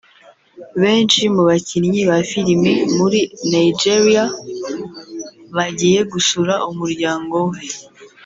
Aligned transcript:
Benshi 0.81 1.21
mu 1.35 1.41
bakinnyi 1.49 2.01
ba 2.09 2.17
filimi 2.29 2.71
muri 2.97 3.19
Nigeria 3.53 4.23
bagiye 5.55 5.99
gusura 6.11 6.53
umuryango 6.69 7.35
we 7.49 7.59